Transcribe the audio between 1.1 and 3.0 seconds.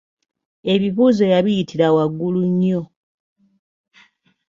yabiyitira waggulu nnyo.